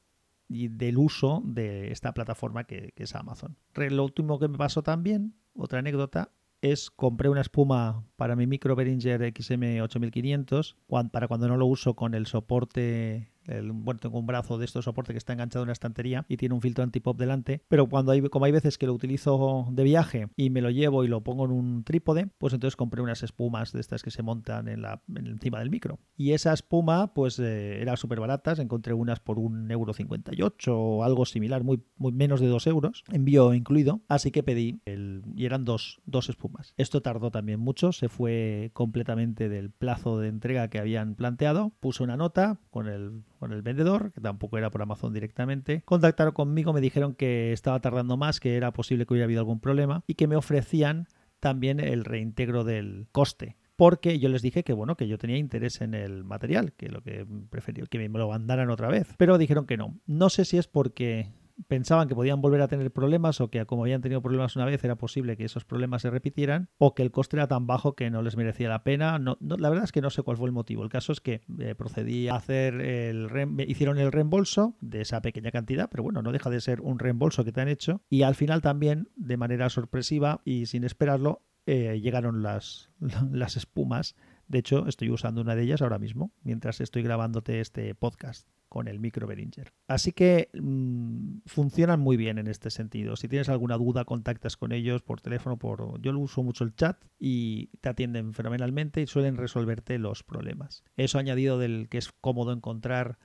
y 0.50 0.70
del 0.70 0.98
uso 0.98 1.42
de 1.46 1.92
esta 1.92 2.14
plataforma 2.14 2.66
que, 2.66 2.94
que 2.96 3.04
es 3.04 3.16
Amazon. 3.16 3.58
Lo 3.76 4.04
último 4.04 4.40
que 4.40 4.48
me 4.48 4.58
pasó 4.58 4.82
también, 4.84 5.36
otra 5.54 5.80
anécdota, 5.80 6.32
es 6.62 6.90
compré 6.90 7.30
una 7.30 7.42
espuma 7.42 8.04
para 8.16 8.36
mi 8.36 8.48
micro 8.48 8.76
Behringer 8.76 9.22
XM8500 9.22 10.76
para 11.12 11.28
cuando 11.28 11.48
no 11.48 11.58
lo 11.58 11.66
uso 11.66 11.96
con 11.96 12.14
el 12.14 12.26
soporte 12.26 13.32
bueno, 13.74 14.00
tengo 14.00 14.20
un 14.20 14.28
brazo 14.28 14.58
de 14.58 14.66
estos 14.66 14.86
soporte 14.86 15.14
que 15.14 15.18
está 15.18 15.34
enganchado 15.34 15.64
en 15.64 15.68
una 15.68 15.74
estantería 15.74 16.26
y 16.28 16.38
tiene 16.38 16.56
un 16.56 16.62
filtro 16.62 16.84
antipop 16.84 17.18
delante, 17.18 17.62
pero 17.68 17.88
cuando 17.88 18.12
hay, 18.12 18.22
como 18.30 18.46
hay 18.46 18.52
veces 18.52 18.78
que 18.78 18.88
lo 18.88 18.94
utilizo 18.94 19.68
de 19.72 19.84
viaje 19.84 20.28
y 20.36 20.50
me 20.50 20.62
lo 20.62 20.70
llevo 20.70 21.04
y 21.04 21.08
lo 21.08 21.22
pongo 21.22 21.46
en 21.46 21.52
un 21.52 21.84
trípode, 21.84 22.30
pues 22.38 22.54
entonces 22.54 22.76
compré 22.76 23.02
unas 23.02 23.24
espumas 23.24 23.72
de 23.72 23.82
estas 23.82 24.04
que 24.04 24.12
se 24.12 24.24
montan 24.24 24.68
en 24.68 24.82
la, 24.82 25.02
encima 25.16 25.60
del 25.60 25.70
micro. 25.70 26.00
Y 26.16 26.32
esa 26.32 26.54
espuma, 26.54 27.14
pues 27.14 27.40
eh, 27.40 27.82
era 27.82 27.98
súper 27.98 28.20
baratas, 28.20 28.60
encontré 28.60 28.94
unas 28.94 29.20
por 29.20 29.40
un 29.40 29.70
euro 29.72 29.94
58 29.94 30.78
o 30.78 31.04
algo 31.04 31.26
similar, 31.26 31.64
muy, 31.64 31.84
menos 31.98 32.40
de 32.40 32.48
dos 32.48 32.68
euros, 32.68 33.04
envío 33.12 33.54
incluido, 33.54 34.02
así 34.08 34.32
que 34.32 34.44
pedí 34.44 34.82
el, 34.86 35.24
y 35.36 35.46
eran 35.46 35.66
dos, 35.66 36.02
dos 36.06 36.30
espumas. 36.30 36.74
Esto 36.78 37.02
tardó 37.02 37.32
también 37.32 37.60
mucho, 37.60 37.92
se 37.92 38.10
fue 38.10 38.72
completamente 38.74 39.50
del 39.50 39.72
plazo 39.72 40.20
de 40.20 40.30
entrega 40.30 40.70
que 40.70 40.80
habían 40.80 41.16
planteado, 41.16 41.74
puse 41.80 42.04
una 42.04 42.18
nota 42.18 42.60
con 42.70 42.88
el 42.88 43.24
con 43.38 43.54
el 43.54 43.62
vendedor, 43.62 44.12
que 44.12 44.22
tampoco 44.22 44.58
era 44.58 44.70
por 44.70 44.82
Amazon 44.82 45.14
directamente. 45.14 45.82
Contactaron 45.86 46.34
conmigo, 46.34 46.74
me 46.74 46.82
dijeron 46.82 47.16
que 47.16 47.54
estaba 47.54 47.80
tardando 47.80 48.18
más, 48.18 48.40
que 48.40 48.56
era 48.56 48.72
posible 48.72 49.06
que 49.06 49.14
hubiera 49.14 49.26
habido 49.26 49.40
algún 49.40 49.60
problema 49.60 50.04
y 50.08 50.16
que 50.16 50.28
me 50.28 50.36
ofrecían 50.36 51.08
también 51.40 51.80
el 51.80 52.04
reintegro 52.04 52.64
del 52.64 53.08
coste 53.12 53.58
porque 53.78 54.18
yo 54.18 54.28
les 54.28 54.42
dije 54.42 54.64
que 54.64 54.74
bueno, 54.74 54.98
que 54.98 55.08
yo 55.08 55.20
tenía 55.20 55.38
interés 55.38 55.82
en 55.82 55.94
el 55.94 56.24
material, 56.24 56.74
que 56.74 56.90
lo 56.90 57.02
que 57.02 57.26
prefería 57.50 57.86
que 57.86 58.10
me 58.10 58.20
lo 58.20 58.28
mandaran 58.28 58.72
otra 58.72 58.90
vez, 58.90 59.14
pero 59.18 59.38
dijeron 59.38 59.68
que 59.68 59.78
no. 59.78 59.96
No 60.08 60.30
sé 60.30 60.46
si 60.46 60.58
es 60.58 60.68
porque 60.68 61.32
pensaban 61.68 62.08
que 62.08 62.16
podían 62.16 62.42
volver 62.42 62.62
a 62.62 62.68
tener 62.68 62.92
problemas 62.92 63.42
o 63.42 63.50
que 63.50 63.66
como 63.66 63.84
habían 63.84 64.02
tenido 64.02 64.22
problemas 64.22 64.56
una 64.56 64.66
vez 64.66 64.84
era 64.84 64.96
posible 64.96 65.38
que 65.38 65.46
esos 65.46 65.66
problemas 65.66 66.04
se 66.04 66.10
repitieran 66.10 66.70
o 66.78 66.94
que 66.94 67.04
el 67.04 67.12
coste 67.12 67.38
era 67.38 67.48
tan 67.48 67.68
bajo 67.68 67.96
que 67.96 68.10
no 68.10 68.22
les 68.22 68.38
merecía 68.38 68.70
la 68.70 68.84
pena. 68.84 69.18
No, 69.20 69.38
la 69.40 69.70
verdad 69.70 69.86
es 69.86 69.92
que 69.92 70.02
no 70.02 70.10
sé 70.10 70.22
cuál 70.22 70.38
fue 70.38 70.48
el 70.48 70.54
motivo. 70.54 70.84
El 70.84 70.90
caso 70.90 71.12
es 71.12 71.22
que 71.22 71.42
eh, 71.60 71.76
procedí 71.76 72.28
a 72.28 72.36
hacer 72.36 72.76
el 72.76 73.28
hicieron 73.68 73.98
el 73.98 74.12
reembolso 74.12 74.76
de 74.82 75.02
esa 75.02 75.22
pequeña 75.22 75.52
cantidad, 75.52 75.90
pero 75.90 76.04
bueno, 76.04 76.22
no 76.22 76.32
deja 76.32 76.50
de 76.50 76.62
ser 76.62 76.82
un 76.82 77.00
reembolso 77.00 77.44
que 77.44 77.52
te 77.52 77.62
han 77.62 77.70
hecho 77.70 78.02
y 78.10 78.24
al 78.24 78.36
final 78.36 78.62
también 78.62 79.10
de 79.16 79.38
manera 79.38 79.70
sorpresiva 79.70 80.42
y 80.46 80.68
sin 80.68 80.84
esperarlo 80.84 81.42
eh, 81.66 82.00
llegaron 82.02 82.44
las, 82.44 82.90
las 83.32 83.58
espumas. 83.58 84.16
De 84.48 84.60
hecho, 84.60 84.88
estoy 84.88 85.10
usando 85.10 85.42
una 85.42 85.56
de 85.56 85.64
ellas 85.64 85.82
ahora 85.82 86.00
mismo 86.00 86.32
mientras 86.44 86.80
estoy 86.80 87.04
grabándote 87.04 87.60
este 87.60 87.94
podcast 87.96 88.48
con 88.70 88.88
el 88.88 89.00
micro 89.00 89.28
Behringer. 89.28 89.74
Así 89.88 90.12
que 90.12 90.50
mm, 90.54 91.40
funcionan 91.46 92.00
muy 92.00 92.18
bien 92.18 92.38
en 92.38 92.48
este 92.48 92.70
sentido. 92.70 93.16
Si 93.16 93.28
tienes 93.28 93.50
alguna 93.50 93.78
duda, 93.78 94.06
contactas 94.06 94.58
con 94.58 94.72
ellos 94.72 95.02
por 95.02 95.22
teléfono, 95.22 95.58
por 95.58 96.00
yo 96.02 96.18
uso 96.18 96.44
mucho 96.44 96.64
el 96.64 96.76
chat 96.76 96.98
y 97.20 97.68
te 97.82 97.90
atienden 97.90 98.34
fenomenalmente 98.34 99.02
y 99.02 99.08
suelen 99.08 99.38
resolverte 99.38 99.98
los 99.98 100.24
problemas. 100.24 100.84
Eso 100.96 101.20
añadido 101.20 101.58
del 101.60 101.88
que 101.90 101.98
es 101.98 102.12
cómodo 102.12 102.52
encontrar 102.52 103.18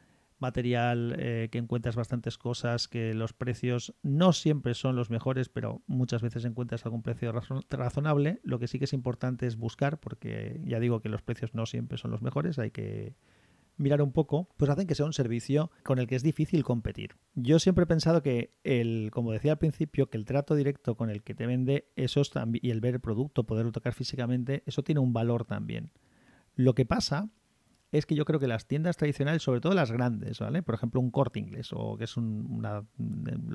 material, 0.42 1.14
eh, 1.18 1.48
que 1.50 1.58
encuentras 1.58 1.96
bastantes 1.96 2.36
cosas, 2.36 2.88
que 2.88 3.14
los 3.14 3.32
precios 3.32 3.94
no 4.02 4.34
siempre 4.34 4.74
son 4.74 4.96
los 4.96 5.08
mejores, 5.08 5.48
pero 5.48 5.82
muchas 5.86 6.20
veces 6.20 6.44
encuentras 6.44 6.84
algún 6.84 7.02
precio 7.02 7.32
razonable. 7.70 8.40
Lo 8.42 8.58
que 8.58 8.66
sí 8.66 8.78
que 8.78 8.84
es 8.84 8.92
importante 8.92 9.46
es 9.46 9.56
buscar, 9.56 9.98
porque 10.00 10.60
ya 10.64 10.80
digo 10.80 11.00
que 11.00 11.08
los 11.08 11.22
precios 11.22 11.54
no 11.54 11.64
siempre 11.64 11.96
son 11.96 12.10
los 12.10 12.20
mejores, 12.20 12.58
hay 12.58 12.72
que 12.72 13.14
mirar 13.82 14.02
un 14.02 14.12
poco, 14.12 14.48
pues 14.56 14.70
hacen 14.70 14.86
que 14.86 14.94
sea 14.94 15.06
un 15.06 15.12
servicio 15.12 15.70
con 15.82 15.98
el 15.98 16.06
que 16.06 16.16
es 16.16 16.22
difícil 16.22 16.64
competir. 16.64 17.16
Yo 17.34 17.58
siempre 17.58 17.84
he 17.84 17.86
pensado 17.86 18.22
que 18.22 18.54
el, 18.64 19.10
como 19.12 19.32
decía 19.32 19.52
al 19.52 19.58
principio, 19.58 20.08
que 20.08 20.16
el 20.16 20.24
trato 20.24 20.54
directo 20.54 20.96
con 20.96 21.10
el 21.10 21.22
que 21.22 21.34
te 21.34 21.46
vende 21.46 21.88
esos 21.96 22.32
y 22.54 22.70
el 22.70 22.80
ver 22.80 22.94
el 22.94 23.00
producto, 23.00 23.44
poderlo 23.44 23.72
tocar 23.72 23.94
físicamente, 23.94 24.62
eso 24.66 24.82
tiene 24.82 25.00
un 25.00 25.12
valor 25.12 25.44
también. 25.44 25.90
Lo 26.54 26.74
que 26.74 26.84
pasa 26.84 27.30
es 27.92 28.06
que 28.06 28.14
yo 28.14 28.24
creo 28.24 28.40
que 28.40 28.48
las 28.48 28.66
tiendas 28.66 28.96
tradicionales, 28.96 29.42
sobre 29.42 29.60
todo 29.60 29.74
las 29.74 29.92
grandes, 29.92 30.40
¿vale? 30.40 30.62
Por 30.62 30.74
ejemplo, 30.74 30.98
un 30.98 31.10
corte 31.10 31.38
inglés, 31.38 31.70
o 31.72 31.98
que 31.98 32.04
es 32.04 32.16
una, 32.16 32.84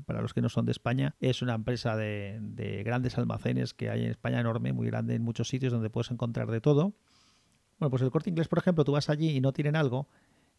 para 0.05 0.22
los 0.22 0.34
que 0.34 0.41
no 0.41 0.50
son 0.50 0.65
de 0.65 0.72
España, 0.72 1.15
es 1.19 1.41
una 1.41 1.55
empresa 1.55 1.96
de, 1.96 2.38
de 2.41 2.84
grandes 2.84 3.17
almacenes 3.17 3.74
que 3.74 3.89
hay 3.89 4.03
en 4.03 4.12
España 4.12 4.39
enorme, 4.39 4.74
muy 4.74 4.86
grande 4.86 5.15
en 5.15 5.24
muchos 5.24 5.48
sitios 5.48 5.74
donde 5.74 5.89
puedes 5.89 6.12
encontrar 6.12 6.51
de 6.51 6.62
todo 6.62 6.93
bueno, 7.79 7.89
pues 7.89 8.01
el 8.01 8.12
corte 8.12 8.29
inglés, 8.29 8.48
por 8.48 8.60
ejemplo, 8.60 8.84
tú 8.84 8.91
vas 8.93 9.10
allí 9.10 9.29
y 9.29 9.41
no 9.41 9.53
tienen 9.53 9.75
algo 9.75 10.07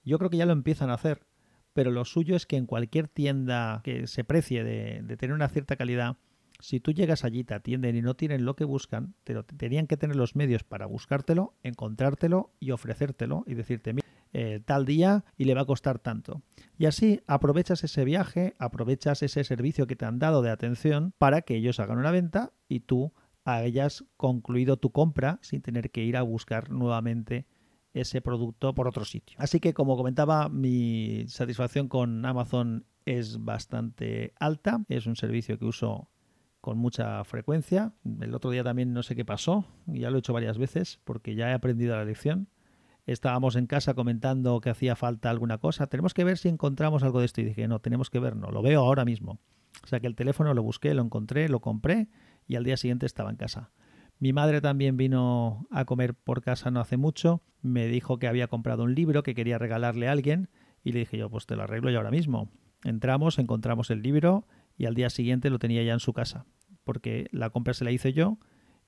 Yo 0.04 0.18
creo 0.18 0.30
que 0.30 0.36
ya 0.36 0.46
lo 0.46 0.52
empiezan 0.52 0.90
a 0.90 0.94
hacer, 0.94 1.26
pero 1.72 1.90
lo 1.90 2.04
suyo 2.04 2.36
es 2.36 2.46
que 2.46 2.56
en 2.56 2.66
cualquier 2.66 3.08
tienda 3.08 3.80
que 3.84 4.06
se 4.06 4.24
precie 4.24 4.64
de, 4.64 5.16
tener 5.16 5.34
una 5.34 5.48
cierta 5.48 5.76
calidad, 5.76 6.16
si 6.60 6.80
tú 6.80 6.92
llegas 6.92 7.24
allí, 7.24 7.44
te 7.44 7.54
atienden 7.54 7.96
y 7.96 8.02
no 8.02 8.14
tienen 8.14 8.44
lo 8.44 8.56
que 8.56 8.64
buscan, 8.64 9.14
pero 9.24 9.44
tenían 9.44 9.86
que 9.86 9.96
tener 9.96 10.16
los 10.16 10.34
medios 10.34 10.64
para 10.64 10.86
buscártelo, 10.86 11.54
encontrártelo 11.62 12.50
y 12.58 12.72
ofrecértelo 12.72 13.44
y 13.46 13.54
decirte, 13.54 13.92
mira, 13.92 14.08
eh, 14.32 14.60
tal 14.64 14.84
día 14.84 15.24
y 15.36 15.44
le 15.44 15.54
va 15.54 15.62
a 15.62 15.66
costar 15.66 15.98
tanto. 15.98 16.42
Y 16.76 16.86
así 16.86 17.22
aprovechas 17.26 17.84
ese 17.84 18.04
viaje, 18.04 18.54
aprovechas 18.58 19.22
ese 19.22 19.42
servicio 19.44 19.86
que 19.86 19.96
te 19.96 20.04
han 20.04 20.18
dado 20.18 20.42
de 20.42 20.50
atención 20.50 21.14
para 21.16 21.42
que 21.42 21.56
ellos 21.56 21.80
hagan 21.80 21.98
una 21.98 22.10
venta 22.10 22.52
y 22.68 22.80
tú 22.80 23.12
hayas 23.56 24.04
concluido 24.16 24.76
tu 24.76 24.90
compra 24.90 25.38
sin 25.42 25.62
tener 25.62 25.90
que 25.90 26.04
ir 26.04 26.16
a 26.16 26.22
buscar 26.22 26.70
nuevamente 26.70 27.46
ese 27.94 28.20
producto 28.20 28.74
por 28.74 28.86
otro 28.86 29.04
sitio. 29.04 29.36
Así 29.40 29.60
que 29.60 29.74
como 29.74 29.96
comentaba, 29.96 30.48
mi 30.48 31.24
satisfacción 31.28 31.88
con 31.88 32.24
Amazon 32.24 32.84
es 33.06 33.42
bastante 33.42 34.34
alta. 34.38 34.84
Es 34.88 35.06
un 35.06 35.16
servicio 35.16 35.58
que 35.58 35.64
uso 35.64 36.10
con 36.60 36.76
mucha 36.78 37.24
frecuencia. 37.24 37.94
El 38.20 38.34
otro 38.34 38.50
día 38.50 38.62
también 38.62 38.92
no 38.92 39.02
sé 39.02 39.16
qué 39.16 39.24
pasó, 39.24 39.64
ya 39.86 40.10
lo 40.10 40.16
he 40.16 40.18
hecho 40.20 40.32
varias 40.32 40.58
veces 40.58 41.00
porque 41.04 41.34
ya 41.34 41.50
he 41.50 41.54
aprendido 41.54 41.96
la 41.96 42.04
lección. 42.04 42.48
Estábamos 43.06 43.56
en 43.56 43.66
casa 43.66 43.94
comentando 43.94 44.60
que 44.60 44.68
hacía 44.68 44.94
falta 44.94 45.30
alguna 45.30 45.56
cosa. 45.56 45.86
Tenemos 45.86 46.12
que 46.12 46.24
ver 46.24 46.36
si 46.36 46.50
encontramos 46.50 47.02
algo 47.02 47.20
de 47.20 47.26
esto. 47.26 47.40
Y 47.40 47.44
dije, 47.44 47.66
no, 47.66 47.80
tenemos 47.80 48.10
que 48.10 48.18
ver, 48.18 48.36
no, 48.36 48.50
lo 48.50 48.60
veo 48.60 48.80
ahora 48.80 49.06
mismo. 49.06 49.40
O 49.82 49.86
sea 49.86 50.00
que 50.00 50.06
el 50.06 50.14
teléfono 50.14 50.52
lo 50.52 50.62
busqué, 50.62 50.92
lo 50.92 51.02
encontré, 51.02 51.48
lo 51.48 51.60
compré 51.60 52.08
y 52.48 52.56
al 52.56 52.64
día 52.64 52.76
siguiente 52.76 53.06
estaba 53.06 53.30
en 53.30 53.36
casa. 53.36 53.70
Mi 54.18 54.32
madre 54.32 54.60
también 54.60 54.96
vino 54.96 55.68
a 55.70 55.84
comer 55.84 56.14
por 56.14 56.42
casa 56.42 56.72
no 56.72 56.80
hace 56.80 56.96
mucho. 56.96 57.42
Me 57.62 57.86
dijo 57.86 58.18
que 58.18 58.26
había 58.26 58.48
comprado 58.48 58.82
un 58.82 58.94
libro 58.94 59.22
que 59.22 59.34
quería 59.34 59.58
regalarle 59.58 60.08
a 60.08 60.12
alguien 60.12 60.48
y 60.82 60.90
le 60.90 61.00
dije 61.00 61.18
yo, 61.18 61.30
pues 61.30 61.46
te 61.46 61.54
lo 61.54 61.62
arreglo 61.62 61.90
yo 61.90 61.98
ahora 61.98 62.10
mismo. 62.10 62.50
Entramos, 62.82 63.38
encontramos 63.38 63.90
el 63.90 64.02
libro 64.02 64.46
y 64.76 64.86
al 64.86 64.94
día 64.94 65.10
siguiente 65.10 65.50
lo 65.50 65.60
tenía 65.60 65.84
ya 65.84 65.92
en 65.92 66.00
su 66.00 66.12
casa, 66.12 66.46
porque 66.82 67.28
la 67.30 67.50
compra 67.50 67.74
se 67.74 67.84
la 67.84 67.92
hice 67.92 68.12
yo 68.12 68.38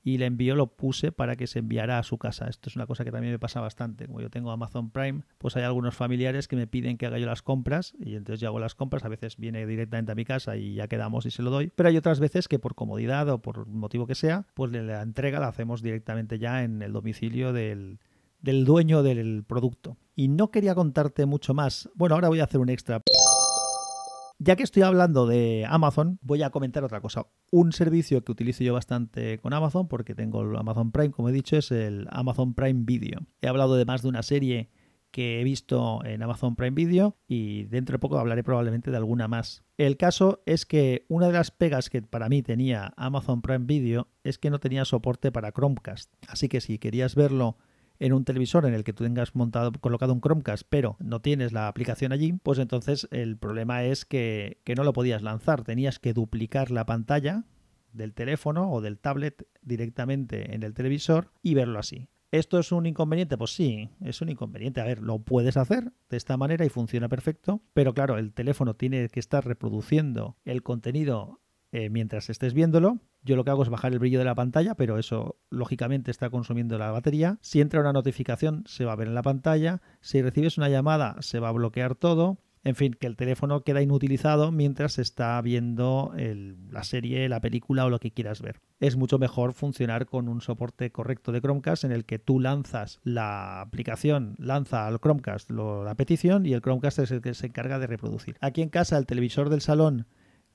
y 0.02 0.19
le 0.19 0.26
envío 0.26 0.54
lo 0.54 0.69
puse 0.69 1.12
para 1.12 1.37
que 1.37 1.47
se 1.47 1.59
enviara 1.59 1.99
a 1.99 2.02
su 2.02 2.19
casa. 2.19 2.49
Esto 2.49 2.69
es 2.71 2.76
una 2.76 2.87
cosa 2.87 3.04
que 3.04 3.12
también 3.12 3.33
me 3.33 3.38
pasa 3.38 3.61
bastante. 3.61 4.07
Como 4.07 4.21
yo 4.21 4.30
tengo 4.30 4.50
Amazon 4.50 4.90
Prime, 4.90 5.23
pues 5.38 5.57
hay 5.57 5.62
algunos 5.62 5.95
familiares 5.95 6.49
que 6.49 6.57
me 6.57 6.66
piden 6.66 6.97
que 6.97 7.07
haga 7.07 7.19
yo 7.19 7.26
las 7.26 7.42
compras 7.42 7.95
y 7.99 8.14
entonces 8.14 8.40
yo 8.40 8.49
hago 8.49 8.61
las 8.61 8.75
compras. 8.75 9.04
A 9.04 9.09
veces 9.09 9.37
viene 9.37 9.66
directamente 9.66 10.12
a 10.12 10.14
mi 10.14 10.25
casa 10.25 10.57
y 10.57 10.75
ya 10.75 10.88
quedamos 10.88 11.26
y 11.26 11.30
se 11.30 11.42
lo 11.42 11.50
doy. 11.50 11.73
Pero 11.75 11.88
hay 11.88 11.97
otras 11.97 12.21
veces 12.21 12.49
que 12.49 12.59
por 12.59 12.75
comodidad 12.75 13.28
o 13.28 13.42
por 13.42 13.66
motivo 13.66 14.07
que 14.07 14.14
sea, 14.14 14.47
pues 14.54 14.73
la 14.73 15.02
entrega 15.02 15.40
la 15.40 15.49
hacemos 15.49 15.83
directamente 15.83 16.38
ya 16.38 16.62
en 16.62 16.83
el 16.83 16.92
domicilio 16.92 17.52
del, 17.52 17.99
del 18.40 18.64
dueño 18.64 19.02
del 19.02 19.45
producto. 19.45 19.97
Y 20.16 20.28
no 20.28 20.50
quería 20.50 20.75
contarte 20.75 21.26
mucho 21.26 21.54
más. 21.54 21.88
Bueno, 21.95 22.14
ahora 22.14 22.28
voy 22.28 22.40
a 22.40 22.45
hacer 22.45 22.61
un 22.61 22.69
extra. 22.69 23.02
Ya 24.43 24.57
que 24.57 24.63
estoy 24.63 24.85
hablando 24.85 25.27
de 25.27 25.67
Amazon, 25.69 26.19
voy 26.23 26.43
a 26.43 26.49
comentar 26.49 26.83
otra 26.83 27.03
cosa. 27.03 27.27
Un 27.51 27.73
servicio 27.73 28.25
que 28.25 28.33
utilizo 28.33 28.65
yo 28.65 28.73
bastante 28.73 29.39
con 29.39 29.53
Amazon, 29.53 29.87
porque 29.87 30.15
tengo 30.15 30.41
el 30.41 30.57
Amazon 30.57 30.93
Prime, 30.93 31.11
como 31.11 31.29
he 31.29 31.33
dicho, 31.33 31.59
es 31.59 31.71
el 31.71 32.07
Amazon 32.11 32.55
Prime 32.55 32.85
Video. 32.85 33.21
He 33.43 33.49
hablado 33.49 33.77
de 33.77 33.85
más 33.85 34.01
de 34.01 34.09
una 34.09 34.23
serie 34.23 34.71
que 35.11 35.43
he 35.43 35.45
visto 35.45 36.03
en 36.07 36.23
Amazon 36.23 36.57
Prime 36.57 36.71
Video 36.71 37.19
y 37.29 37.65
dentro 37.65 37.97
de 37.97 37.99
poco 37.99 38.19
hablaré 38.19 38.43
probablemente 38.43 38.91
de 38.91 38.97
alguna 38.97 39.29
más. 39.29 39.63
El 39.77 39.99
caso 39.99 40.43
es 40.47 40.65
que 40.65 41.05
una 41.09 41.27
de 41.27 41.35
las 41.35 41.51
pegas 41.51 41.91
que 41.91 42.01
para 42.01 42.31
mí 42.31 42.43
tenía 42.43 42.95
Amazon 42.97 43.43
Prime 43.43 43.67
Video 43.67 44.09
es 44.25 44.39
que 44.39 44.49
no 44.49 44.59
tenía 44.59 44.87
soporte 44.87 45.31
para 45.33 45.53
Chromecast. 45.53 46.15
Así 46.29 46.49
que 46.49 46.63
si 46.63 46.79
querías 46.79 47.15
verlo 47.15 47.59
en 48.00 48.12
un 48.12 48.25
televisor 48.25 48.66
en 48.66 48.75
el 48.75 48.83
que 48.83 48.92
tú 48.92 49.04
tengas 49.04 49.37
montado, 49.37 49.73
colocado 49.73 50.12
un 50.12 50.21
Chromecast, 50.21 50.64
pero 50.69 50.97
no 50.99 51.21
tienes 51.21 51.52
la 51.52 51.69
aplicación 51.69 52.12
allí, 52.12 52.33
pues 52.33 52.59
entonces 52.59 53.07
el 53.12 53.37
problema 53.37 53.85
es 53.85 54.04
que, 54.04 54.61
que 54.64 54.75
no 54.75 54.83
lo 54.83 54.92
podías 54.92 55.23
lanzar. 55.23 55.62
Tenías 55.62 55.99
que 55.99 56.14
duplicar 56.14 56.71
la 56.71 56.87
pantalla 56.87 57.45
del 57.92 58.14
teléfono 58.14 58.73
o 58.73 58.80
del 58.80 58.99
tablet 58.99 59.47
directamente 59.62 60.54
en 60.54 60.62
el 60.62 60.75
televisor 60.75 61.30
y 61.42 61.54
verlo 61.54 61.78
así. 61.78 62.09
¿Esto 62.33 62.61
es 62.61 62.71
un 62.71 62.87
inconveniente? 62.87 63.37
Pues 63.37 63.52
sí, 63.52 63.90
es 64.00 64.21
un 64.21 64.28
inconveniente. 64.28 64.80
A 64.80 64.85
ver, 64.85 65.02
lo 65.02 65.19
puedes 65.19 65.57
hacer 65.57 65.92
de 66.09 66.16
esta 66.16 66.37
manera 66.37 66.64
y 66.64 66.69
funciona 66.69 67.09
perfecto, 67.09 67.61
pero 67.75 67.92
claro, 67.92 68.19
el 68.19 68.33
teléfono 68.33 68.75
tiene 68.75 69.09
que 69.09 69.21
estar 69.21 69.45
reproduciendo 69.45 70.37
el 70.45 70.62
contenido 70.62 71.40
eh, 71.73 71.91
mientras 71.91 72.31
estés 72.31 72.55
viéndolo. 72.55 72.99
Yo 73.23 73.37
lo 73.37 73.45
que 73.45 73.50
hago 73.50 73.62
es 73.62 73.69
bajar 73.69 73.93
el 73.93 73.99
brillo 73.99 74.19
de 74.19 74.25
la 74.25 74.35
pantalla, 74.35 74.75
pero 74.75 74.99
eso 74.99 75.39
lógicamente 75.50 76.11
está 76.11 76.31
consumiendo 76.31 76.79
la 76.79 76.91
batería. 76.91 77.39
Si 77.43 77.61
entra 77.61 77.81
una 77.81 77.93
notificación, 77.93 78.65
se 78.67 78.85
va 78.85 78.93
a 78.93 78.97
ver 78.97 79.09
en 79.09 79.15
la 79.15 79.23
pantalla. 79.23 79.83
Si 80.00 80.23
recibes 80.23 80.59
una 80.59 80.69
llamada, 80.69 81.17
se 81.21 81.39
va 81.39 81.49
a 81.49 81.53
bloquear 81.53 81.95
todo. 81.95 82.39
En 82.62 82.75
fin, 82.75 82.93
que 82.93 83.07
el 83.07 83.17
teléfono 83.17 83.62
queda 83.62 83.81
inutilizado 83.81 84.53
mientras 84.53 84.99
está 84.99 85.41
viendo 85.41 86.12
la 86.71 86.83
serie, 86.85 87.29
la 87.29 87.41
película 87.41 87.87
o 87.87 87.91
lo 87.91 88.00
que 88.00 88.11
quieras 88.11 88.43
ver. 88.43 88.61
Es 88.81 88.97
mucho 88.97 89.19
mejor 89.19 89.55
funcionar 89.55 90.05
con 90.05 90.29
un 90.29 90.43
soporte 90.43 90.93
correcto 90.93 91.33
de 91.33 91.41
Chromecast 91.41 91.85
en 91.85 91.93
el 91.93 92.05
que 92.05 92.19
tú 92.19 92.39
lanzas 92.39 93.00
la 93.03 93.62
aplicación, 93.62 94.35
lanza 94.39 94.87
al 94.87 95.00
Chromecast 95.00 95.50
la 95.50 95.95
petición 95.95 96.45
y 96.45 96.53
el 96.53 96.61
Chromecast 96.61 96.99
es 96.99 97.11
el 97.12 97.23
que 97.23 97.33
se 97.33 97.47
encarga 97.47 97.79
de 97.79 97.87
reproducir. 97.87 98.37
Aquí 98.41 98.61
en 98.61 98.69
casa 98.69 98.99
el 98.99 99.07
televisor 99.07 99.49
del 99.49 99.62
salón 99.62 100.07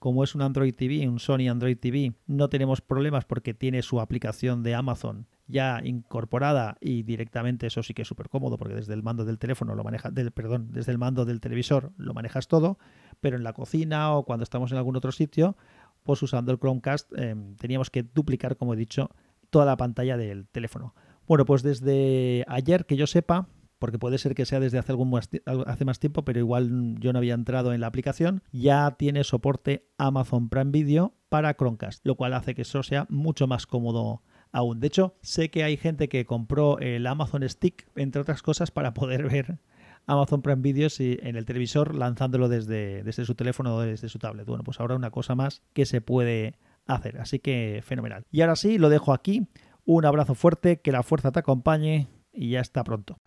como 0.06 0.24
es 0.24 0.36
un 0.36 0.44
Android 0.44 0.72
TV, 0.76 1.10
un 1.10 1.18
Sony 1.18 1.50
Android 1.50 1.80
TV, 1.80 2.14
no 2.28 2.48
tenemos 2.48 2.80
problemas 2.80 3.26
porque 3.26 3.56
tiene 3.56 3.82
su 3.82 4.00
aplicación 4.00 4.62
de 4.62 4.76
Amazon 4.76 5.26
ya 5.48 5.82
incorporada 5.84 6.78
y 6.80 7.02
directamente 7.02 7.66
eso 7.66 7.82
sí 7.82 7.96
que 7.96 8.04
es 8.04 8.08
súper 8.08 8.30
cómodo 8.30 8.60
porque 8.60 8.76
desde 8.76 8.94
el 8.94 9.02
mando 9.02 9.26
del 9.26 9.40
teléfono 9.40 9.74
lo 9.74 9.84
manejas, 9.84 10.14
del, 10.14 10.30
perdón, 10.30 10.68
desde 10.72 10.92
el 10.92 11.00
mando 11.00 11.26
del 11.26 11.42
televisor 11.42 11.92
lo 11.98 12.14
manejas 12.14 12.48
todo, 12.48 12.78
pero 13.20 13.36
en 13.36 13.44
la 13.44 13.54
cocina 13.54 14.14
o 14.14 14.26
cuando 14.26 14.44
estamos 14.44 14.72
en 14.72 14.78
algún 14.78 14.96
otro 14.96 15.12
sitio, 15.12 15.58
pues 16.04 16.22
usando 16.22 16.52
el 16.52 16.60
Chromecast 16.60 17.12
em, 17.18 17.56
teníamos 17.56 17.90
que 17.90 18.04
duplicar, 18.04 18.58
como 18.58 18.76
he 18.76 18.78
dicho, 18.78 19.10
toda 19.50 19.66
la 19.66 19.76
pantalla 19.76 20.18
del 20.18 20.48
teléfono. 20.50 20.94
Bueno, 21.28 21.46
pues 21.46 21.64
desde 21.64 22.46
ayer 22.48 22.86
que 22.86 22.96
yo 22.96 23.08
sepa, 23.08 23.48
porque 23.80 24.00
puede 24.00 24.18
ser 24.18 24.36
que 24.36 24.46
sea 24.46 24.60
desde 24.60 24.78
hace, 24.78 24.92
algún 24.92 25.12
hace 25.18 25.86
más 25.86 26.00
tiempo, 26.00 26.24
pero 26.24 26.40
igual 26.40 26.96
yo 27.00 27.14
no 27.14 27.20
había 27.20 27.34
entrado 27.34 27.74
en 27.74 27.82
la 27.82 27.88
aplicación, 27.88 28.44
ya 28.52 28.96
tiene 28.98 29.24
soporte 29.24 29.88
Amazon 29.98 30.50
Prime 30.50 30.72
Video 30.72 31.14
para 31.30 31.54
Chromecast, 31.56 32.06
lo 32.06 32.16
cual 32.16 32.34
hace 32.34 32.56
que 32.56 32.64
eso 32.64 32.84
sea 32.84 33.06
mucho 33.10 33.48
más 33.48 33.68
cómodo 33.68 34.24
aún. 34.52 34.80
De 34.80 34.88
hecho, 34.88 35.16
sé 35.22 35.50
que 35.50 35.64
hay 35.64 35.78
gente 35.78 36.08
que 36.10 36.26
compró 36.26 36.80
el 36.80 37.06
Amazon 37.08 37.48
Stick, 37.48 37.88
entre 37.96 38.22
otras 38.22 38.42
cosas, 38.42 38.72
para 38.72 38.94
poder 38.94 39.24
ver 39.30 39.60
Amazon 40.08 40.42
Prime 40.42 40.62
Video 40.62 40.88
en 41.00 41.36
el 41.36 41.46
televisor 41.46 41.96
lanzándolo 41.96 42.48
desde, 42.48 43.04
desde 43.04 43.26
su 43.26 43.36
teléfono 43.36 43.76
o 43.76 43.82
desde 43.82 44.10
su 44.10 44.20
tablet. 44.20 44.46
Bueno, 44.46 44.64
pues 44.64 44.80
ahora 44.80 44.96
una 44.96 45.12
cosa 45.12 45.36
más 45.36 45.62
que 45.74 45.86
se 45.86 46.02
puede 46.02 46.56
hacer, 46.86 47.20
así 47.20 47.40
que 47.40 47.82
fenomenal. 47.84 48.26
Y 48.32 48.42
ahora 48.42 48.56
sí, 48.56 48.78
lo 48.78 48.90
dejo 48.90 49.14
aquí. 49.14 49.48
Un 49.86 50.06
abrazo 50.06 50.34
fuerte, 50.34 50.82
que 50.82 50.92
la 50.92 51.04
fuerza 51.04 51.32
te 51.32 51.40
acompañe 51.40 52.08
y 52.34 52.52
ya 52.52 52.60
está 52.60 52.84
pronto. 52.84 53.18